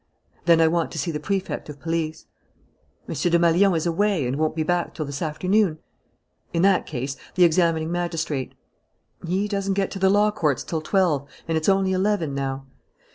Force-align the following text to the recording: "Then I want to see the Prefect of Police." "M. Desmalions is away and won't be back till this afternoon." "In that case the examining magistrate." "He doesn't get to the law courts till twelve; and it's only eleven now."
"Then 0.45 0.59
I 0.61 0.67
want 0.67 0.89
to 0.93 0.97
see 0.97 1.11
the 1.11 1.19
Prefect 1.19 1.69
of 1.69 1.79
Police." 1.79 2.25
"M. 3.07 3.13
Desmalions 3.13 3.77
is 3.77 3.85
away 3.85 4.25
and 4.25 4.35
won't 4.37 4.55
be 4.55 4.63
back 4.63 4.95
till 4.95 5.05
this 5.05 5.21
afternoon." 5.21 5.77
"In 6.53 6.63
that 6.63 6.87
case 6.87 7.17
the 7.35 7.43
examining 7.43 7.91
magistrate." 7.91 8.55
"He 9.27 9.47
doesn't 9.47 9.75
get 9.75 9.91
to 9.91 9.99
the 9.99 10.09
law 10.09 10.31
courts 10.31 10.63
till 10.63 10.81
twelve; 10.81 11.29
and 11.47 11.55
it's 11.55 11.69
only 11.69 11.91
eleven 11.91 12.33
now." 12.33 12.65